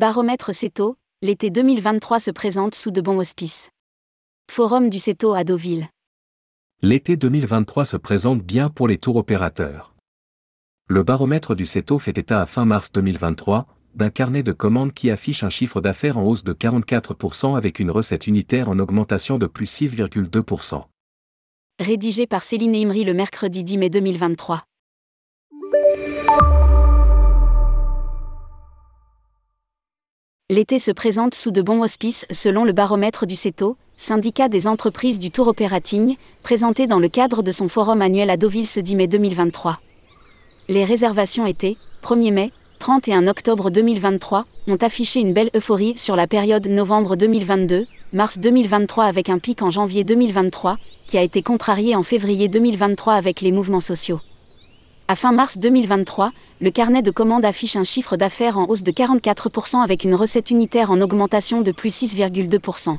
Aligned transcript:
Baromètre 0.00 0.54
CETO, 0.54 0.96
l'été 1.20 1.50
2023 1.50 2.20
se 2.20 2.30
présente 2.30 2.74
sous 2.74 2.90
de 2.90 3.02
bons 3.02 3.18
auspices. 3.18 3.68
Forum 4.50 4.88
du 4.88 4.98
CETO 4.98 5.34
à 5.34 5.44
Deauville. 5.44 5.88
L'été 6.80 7.18
2023 7.18 7.84
se 7.84 7.98
présente 7.98 8.42
bien 8.42 8.70
pour 8.70 8.88
les 8.88 8.96
tours 8.96 9.16
opérateurs. 9.16 9.94
Le 10.88 11.02
baromètre 11.02 11.54
du 11.54 11.66
CETO 11.66 11.98
fait 11.98 12.16
état 12.16 12.40
à 12.40 12.46
fin 12.46 12.64
mars 12.64 12.90
2023 12.92 13.66
d'un 13.94 14.08
carnet 14.08 14.42
de 14.42 14.52
commandes 14.52 14.94
qui 14.94 15.10
affiche 15.10 15.42
un 15.42 15.50
chiffre 15.50 15.82
d'affaires 15.82 16.16
en 16.16 16.22
hausse 16.22 16.44
de 16.44 16.54
44% 16.54 17.54
avec 17.54 17.78
une 17.78 17.90
recette 17.90 18.26
unitaire 18.26 18.70
en 18.70 18.78
augmentation 18.78 19.36
de 19.36 19.46
plus 19.46 19.70
6,2%. 19.70 20.82
Rédigé 21.78 22.26
par 22.26 22.42
Céline 22.42 22.74
Imri 22.74 23.04
le 23.04 23.12
mercredi 23.12 23.64
10 23.64 23.76
mai 23.76 23.90
2023. 23.90 24.64
L'été 30.50 30.80
se 30.80 30.90
présente 30.90 31.36
sous 31.36 31.52
de 31.52 31.62
bons 31.62 31.80
auspices 31.80 32.26
selon 32.28 32.64
le 32.64 32.72
baromètre 32.72 33.24
du 33.24 33.36
CETO, 33.36 33.76
syndicat 33.96 34.48
des 34.48 34.66
entreprises 34.66 35.20
du 35.20 35.30
tour 35.30 35.46
operating, 35.46 36.16
présenté 36.42 36.88
dans 36.88 36.98
le 36.98 37.08
cadre 37.08 37.44
de 37.44 37.52
son 37.52 37.68
forum 37.68 38.02
annuel 38.02 38.30
à 38.30 38.36
Deauville 38.36 38.66
ce 38.66 38.80
10 38.80 38.96
mai 38.96 39.06
2023. 39.06 39.78
Les 40.66 40.84
réservations 40.84 41.46
étaient, 41.46 41.76
1er 42.02 42.32
mai, 42.32 42.50
31 42.80 43.28
octobre 43.28 43.70
2023, 43.70 44.44
ont 44.66 44.76
affiché 44.80 45.20
une 45.20 45.32
belle 45.32 45.50
euphorie 45.54 45.94
sur 45.96 46.16
la 46.16 46.26
période 46.26 46.66
novembre 46.66 47.14
2022, 47.14 47.86
mars 48.12 48.40
2023 48.40 49.04
avec 49.04 49.28
un 49.28 49.38
pic 49.38 49.62
en 49.62 49.70
janvier 49.70 50.02
2023, 50.02 50.78
qui 51.06 51.16
a 51.16 51.22
été 51.22 51.42
contrarié 51.42 51.94
en 51.94 52.02
février 52.02 52.48
2023 52.48 53.14
avec 53.14 53.40
les 53.40 53.52
mouvements 53.52 53.78
sociaux. 53.78 54.18
À 55.10 55.16
fin 55.16 55.32
mars 55.32 55.58
2023, 55.58 56.30
le 56.60 56.70
carnet 56.70 57.02
de 57.02 57.10
commandes 57.10 57.44
affiche 57.44 57.74
un 57.74 57.82
chiffre 57.82 58.16
d'affaires 58.16 58.58
en 58.58 58.68
hausse 58.68 58.84
de 58.84 58.92
44% 58.92 59.82
avec 59.82 60.04
une 60.04 60.14
recette 60.14 60.52
unitaire 60.52 60.92
en 60.92 61.00
augmentation 61.00 61.62
de 61.62 61.72
plus 61.72 62.04
6,2%. 62.04 62.96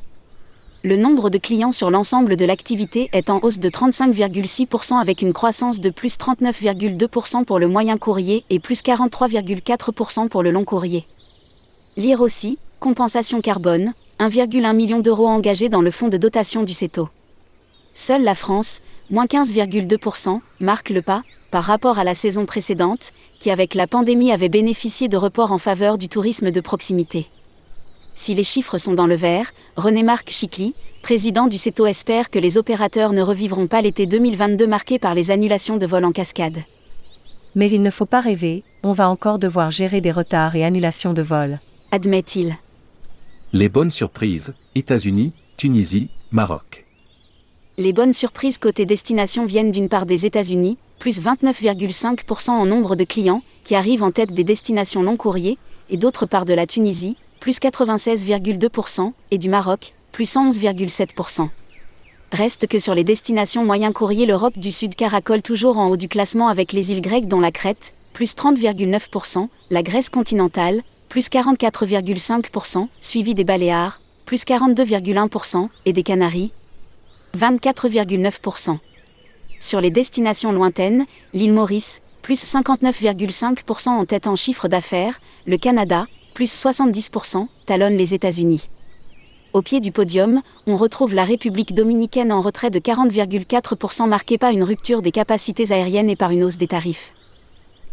Le 0.84 0.98
nombre 0.98 1.30
de 1.30 1.38
clients 1.38 1.72
sur 1.72 1.90
l'ensemble 1.90 2.36
de 2.36 2.44
l'activité 2.44 3.10
est 3.14 3.30
en 3.30 3.40
hausse 3.42 3.60
de 3.60 3.70
35,6% 3.70 5.00
avec 5.00 5.22
une 5.22 5.32
croissance 5.32 5.80
de 5.80 5.90
plus 5.90 6.18
39,2% 6.18 7.46
pour 7.46 7.60
le 7.60 7.70
moyen 7.70 7.98
courrier 7.98 8.44
et 8.50 8.60
plus 8.60 8.84
43,4% 8.84 10.28
pour 10.28 10.44
le 10.44 10.52
long 10.52 10.66
courrier. 10.66 11.06
Lire 11.96 12.20
aussi, 12.20 12.58
compensation 12.82 13.40
carbone, 13.40 13.94
1,1 14.20 14.76
million 14.76 15.00
d'euros 15.00 15.30
engagés 15.30 15.70
dans 15.70 15.82
le 15.82 15.92
fonds 15.92 16.10
de 16.10 16.18
dotation 16.18 16.64
du 16.64 16.74
CETO. 16.74 17.08
Seule 17.94 18.24
la 18.24 18.36
France, 18.36 18.82
moins 19.10 19.28
15,2%, 19.28 20.42
marque 20.60 20.90
le 20.90 21.02
pas, 21.02 21.22
par 21.52 21.66
rapport 21.66 22.00
à 22.00 22.04
la 22.04 22.14
saison 22.14 22.46
précédente, 22.46 23.12
qui 23.40 23.52
avec 23.52 23.76
la 23.76 23.86
pandémie 23.86 24.32
avait 24.32 24.50
bénéficié 24.50 25.10
de 25.10 25.18
reports 25.18 25.52
en 25.52 25.58
faveur 25.58 25.98
du 25.98 26.08
tourisme 26.08 26.50
de 26.50 26.62
proximité. 26.62 27.28
Si 28.16 28.34
les 28.34 28.44
chiffres 28.44 28.78
sont 28.78 28.94
dans 28.94 29.08
le 29.08 29.16
vert, 29.16 29.52
René-Marc 29.76 30.30
Chicly, 30.30 30.74
président 31.02 31.48
du 31.48 31.58
CETO 31.58 31.86
espère 31.86 32.30
que 32.30 32.40
les 32.40 32.58
opérateurs 32.58 33.14
ne 33.14 33.22
revivront 33.22 33.68
pas 33.68 33.82
l'été 33.82 34.06
2022 34.06 34.68
marqué 34.68 35.00
par 35.00 35.14
les 35.14 35.32
annulations 35.32 35.78
de 35.78 35.86
vols 35.86 36.06
en 36.06 36.12
cascade. 36.12 36.60
Mais 37.56 37.70
il 37.70 37.82
ne 37.82 37.90
faut 37.90 38.06
pas 38.06 38.22
rêver, 38.22 38.64
on 38.84 38.94
va 38.94 39.10
encore 39.10 39.40
devoir 39.40 39.72
gérer 39.72 40.00
des 40.00 40.12
retards 40.12 40.56
et 40.56 40.64
annulations 40.64 41.14
de 41.14 41.22
vols. 41.22 41.60
Admet-il. 41.92 42.56
Les 43.52 43.68
bonnes 43.68 43.90
surprises, 43.90 44.54
États-Unis, 44.76 45.34
Tunisie, 45.58 46.10
Maroc. 46.32 46.86
Les 47.82 47.94
bonnes 47.94 48.14
surprises 48.14 48.60
côté 48.60 48.86
destination 48.86 49.48
viennent 49.48 49.72
d'une 49.72 49.90
part 49.90 50.06
des 50.06 50.28
États-Unis, 50.28 50.78
plus 51.00 51.20
29,5% 51.20 52.52
en 52.52 52.68
nombre 52.68 52.96
de 52.96 53.04
clients, 53.04 53.42
qui 53.64 53.74
arrivent 53.74 54.04
en 54.04 54.12
tête 54.12 54.36
des 54.36 54.44
destinations 54.44 55.02
long 55.02 55.18
courrier, 55.18 55.58
et 55.90 55.98
d'autre 55.98 56.28
part 56.28 56.46
de 56.46 56.54
la 56.54 56.68
Tunisie, 56.68 57.18
plus 57.40 57.58
96,2%, 57.60 59.14
et 59.32 59.40
du 59.40 59.50
Maroc, 59.50 59.96
plus 60.12 60.32
11,7%. 60.36 61.50
Reste 62.32 62.68
que 62.68 62.78
sur 62.78 62.94
les 62.94 63.04
destinations 63.04 63.66
moyen 63.66 63.92
courrier, 63.92 64.28
l'Europe 64.28 64.60
du 64.60 64.72
Sud 64.72 64.94
caracole 64.94 65.42
toujours 65.42 65.80
en 65.80 65.88
haut 65.88 65.98
du 65.98 66.08
classement 66.08 66.50
avec 66.50 66.74
les 66.74 66.92
îles 66.92 67.02
grecques 67.02 67.28
dont 67.28 67.40
la 67.40 67.52
Crète, 67.52 67.96
plus 68.14 68.36
30,9%, 68.36 69.48
la 69.72 69.82
Grèce 69.82 70.12
continentale, 70.12 70.84
plus 71.10 71.30
44,5%, 71.32 72.90
suivi 73.00 73.34
des 73.34 73.44
Baléares, 73.44 74.02
plus 74.28 74.44
42,1%, 74.44 75.68
et 75.88 75.94
des 75.94 76.04
Canaries, 76.04 76.52
24,9%. 77.38 78.78
Sur 79.60 79.82
les 79.82 79.92
destinations 79.92 80.52
lointaines, 80.52 81.06
l'île 81.34 81.54
Maurice, 81.54 82.02
plus 82.22 82.44
59,5% 82.44 83.90
en 83.90 84.06
tête 84.06 84.28
en 84.28 84.36
chiffre 84.36 84.68
d'affaires, 84.68 85.20
le 85.46 85.58
Canada, 85.58 86.08
plus 86.34 86.52
70%, 86.52 87.48
talonne 87.66 87.96
les 87.96 88.14
États-Unis. 88.14 88.68
Au 89.54 89.62
pied 89.62 89.82
du 89.82 89.92
podium, 89.92 90.42
on 90.66 90.78
retrouve 90.78 91.14
la 91.14 91.26
République 91.26 91.76
dominicaine 91.76 92.32
en 92.32 92.40
retrait 92.40 92.70
de 92.70 92.80
40,4% 92.80 94.08
marquée 94.08 94.38
par 94.38 94.52
une 94.52 94.64
rupture 94.64 95.02
des 95.02 95.12
capacités 95.12 95.74
aériennes 95.74 96.10
et 96.10 96.16
par 96.16 96.32
une 96.32 96.44
hausse 96.44 96.58
des 96.58 96.68
tarifs. 96.68 97.14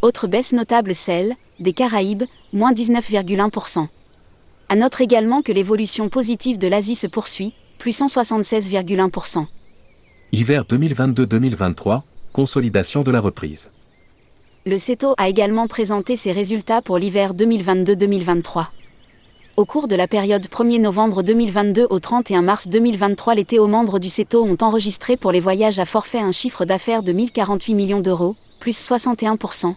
Autre 0.01 0.29
baisse 0.29 0.53
notable 0.53 0.95
celle 0.95 1.35
des 1.59 1.73
Caraïbes, 1.73 2.23
moins 2.53 2.73
19,1%. 2.73 3.89
À 4.69 4.77
noter 4.77 5.03
également 5.03 5.43
que 5.43 5.51
l'évolution 5.51 6.09
positive 6.09 6.59
de 6.59 6.69
l'Asie 6.69 6.95
se 6.95 7.09
poursuit, 7.09 7.55
plus 7.79 7.99
176,1%. 8.01 9.47
Hiver 10.33 10.65
2022-2023, 10.65 12.03
consolidation 12.33 13.03
de 13.03 13.11
la 13.11 13.21
reprise. 13.21 13.69
Le 14.67 14.77
CETO 14.77 15.15
a 15.17 15.29
également 15.29 15.67
présenté 15.67 16.17
ses 16.17 16.33
résultats 16.33 16.83
pour 16.83 16.99
l'hiver 16.99 17.33
2022-2023. 17.35 18.67
Au 19.57 19.65
cours 19.65 19.89
de 19.89 19.97
la 19.97 20.07
période 20.07 20.47
1er 20.47 20.81
novembre 20.81 21.23
2022 21.23 21.87
au 21.89 21.99
31 21.99 22.43
mars 22.43 22.69
2023, 22.69 23.35
les 23.35 23.45
TO 23.45 23.67
membres 23.67 23.99
du 23.99 24.09
CETO 24.09 24.45
ont 24.45 24.59
enregistré 24.61 25.17
pour 25.17 25.33
les 25.33 25.41
voyages 25.41 25.79
à 25.79 25.85
forfait 25.85 26.21
un 26.21 26.33
chiffre 26.33 26.65
d'affaires 26.65 27.03
de 27.03 27.13
1048 27.13 27.75
millions 27.75 28.01
d'euros, 28.01 28.37
plus 28.61 28.79
61%, 28.79 29.75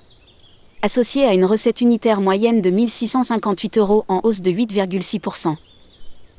associé 0.82 1.26
à 1.26 1.34
une 1.34 1.46
recette 1.46 1.82
unitaire 1.82 2.20
moyenne 2.20 2.62
de 2.62 2.70
1658 2.70 3.78
euros 3.78 4.04
en 4.08 4.20
hausse 4.24 4.42
de 4.42 4.52
8,6% 4.52 5.56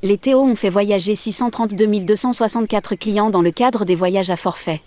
les 0.04 0.18
Théo 0.18 0.42
ont 0.42 0.56
fait 0.56 0.68
voyager 0.68 1.14
632 1.14 1.86
264 2.00 2.96
clients 2.96 3.30
dans 3.30 3.40
le 3.40 3.52
cadre 3.52 3.84
des 3.84 3.94
voyages 3.94 4.30
à 4.30 4.36
forfait. 4.36 4.82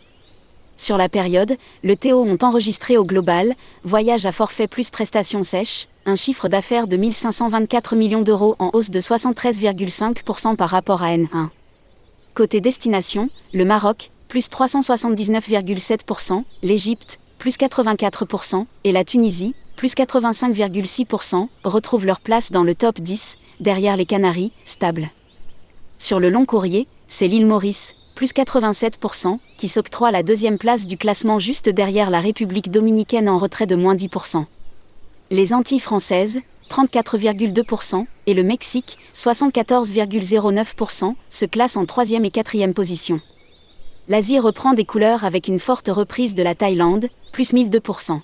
Sur 0.75 0.97
la 0.97 1.07
période, 1.07 1.55
le 1.83 1.95
Théo 1.95 2.21
ont 2.21 2.37
enregistré 2.41 2.97
au 2.97 3.05
global, 3.05 3.55
voyage 3.85 4.25
à 4.25 4.33
forfait 4.33 4.67
plus 4.67 4.89
prestations 4.89 5.43
sèches, 5.43 5.87
un 6.05 6.15
chiffre 6.15 6.49
d'affaires 6.49 6.87
de 6.87 6.97
1524 6.97 7.95
millions 7.95 8.23
d'euros 8.23 8.57
en 8.59 8.71
hausse 8.73 8.89
de 8.89 8.99
73,5% 8.99 10.57
par 10.57 10.69
rapport 10.69 11.01
à 11.01 11.15
N1. 11.15 11.47
Côté 12.33 12.59
destination, 12.59 13.29
le 13.53 13.63
Maroc, 13.63 14.11
plus 14.27 14.49
379,7%, 14.49 16.43
l'Égypte, 16.61 17.19
plus 17.39 17.57
84%, 17.57 18.65
et 18.83 18.91
la 18.91 19.05
Tunisie, 19.05 19.55
plus 19.75 19.94
85,6%, 19.94 21.47
retrouvent 21.63 22.06
leur 22.06 22.19
place 22.19 22.52
dans 22.52 22.63
le 22.63 22.75
top 22.75 23.00
10, 23.00 23.38
derrière 23.59 23.97
les 23.97 24.06
Canaries, 24.06 24.52
stables. 24.66 25.09
Sur 26.00 26.19
le 26.19 26.30
long 26.30 26.46
courrier, 26.46 26.88
c'est 27.08 27.28
l'île 27.28 27.46
Maurice, 27.46 27.96
plus 28.16 28.34
87%, 28.34 29.38
qui 29.58 29.68
s'octroie 29.68 30.12
la 30.12 30.24
deuxième 30.24 30.58
place 30.58 30.88
du 30.88 30.97
classement 30.97 31.40
juste 31.40 31.69
derrière 31.69 32.09
la 32.09 32.22
République 32.22 32.72
dominicaine 32.72 33.30
en 33.30 33.38
retrait 33.38 33.68
de 33.68 33.75
moins 33.75 33.96
10%. 33.96 34.46
Les 35.31 35.53
Antilles 35.53 35.80
françaises, 35.80 36.40
34,2%, 36.69 38.06
et 38.28 38.34
le 38.34 38.44
Mexique, 38.44 38.97
74,09%, 39.13 41.16
se 41.30 41.46
classent 41.46 41.78
en 41.78 41.86
troisième 41.86 42.25
et 42.25 42.31
quatrième 42.31 42.74
position. 42.74 43.22
L'Asie 44.07 44.40
reprend 44.40 44.74
des 44.74 44.86
couleurs 44.86 45.25
avec 45.25 45.47
une 45.47 45.59
forte 45.59 45.88
reprise 45.88 46.36
de 46.36 46.44
la 46.44 46.56
Thaïlande, 46.56 47.10
plus 47.31 47.54
1002%. 47.54 48.21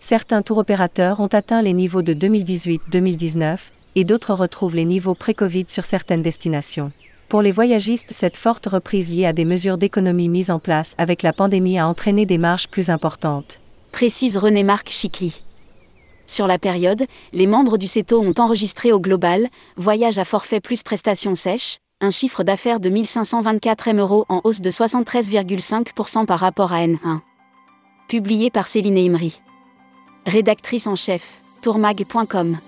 Certains 0.00 0.40
tours 0.40 0.58
opérateurs 0.58 1.20
ont 1.20 1.26
atteint 1.28 1.60
les 1.60 1.74
niveaux 1.74 2.00
de 2.00 2.14
2018-2019, 2.14 3.58
et 3.96 4.04
d'autres 4.04 4.32
retrouvent 4.32 4.74
les 4.74 4.86
niveaux 4.86 5.14
pré-Covid 5.14 5.66
sur 5.68 5.84
certaines 5.84 6.22
destinations. 6.22 6.90
Pour 7.28 7.42
les 7.42 7.52
voyagistes, 7.52 8.10
cette 8.10 8.38
forte 8.38 8.66
reprise 8.66 9.12
liée 9.12 9.26
à 9.26 9.34
des 9.34 9.44
mesures 9.44 9.78
d'économie 9.78 10.28
mises 10.28 10.50
en 10.50 10.58
place 10.58 10.94
avec 10.96 11.22
la 11.22 11.32
pandémie 11.32 11.78
a 11.78 11.86
entraîné 11.86 12.24
des 12.24 12.38
marges 12.38 12.66
plus 12.66 12.88
importantes. 12.88 13.60
Précise 13.92 14.36
René-Marc 14.36 14.88
Chicly. 14.88 15.42
Sur 16.26 16.46
la 16.46 16.58
période, 16.58 17.04
les 17.32 17.46
membres 17.46 17.76
du 17.76 17.86
CETO 17.86 18.20
ont 18.20 18.34
enregistré 18.38 18.92
au 18.92 19.00
global, 19.00 19.48
voyage 19.76 20.18
à 20.18 20.24
forfait 20.24 20.60
plus 20.60 20.82
prestations 20.82 21.34
sèches, 21.34 21.78
un 22.00 22.10
chiffre 22.10 22.42
d'affaires 22.42 22.80
de 22.80 22.88
1524 22.88 23.88
M 23.88 24.00
euros 24.00 24.24
en 24.28 24.40
hausse 24.44 24.62
de 24.62 24.70
73,5% 24.70 26.24
par 26.24 26.38
rapport 26.38 26.72
à 26.72 26.86
N1. 26.86 27.20
Publié 28.08 28.50
par 28.50 28.66
Céline 28.66 28.96
Imri. 28.96 29.40
Rédactrice 30.26 30.86
en 30.86 30.96
chef, 30.96 31.40
tourmag.com. 31.62 32.58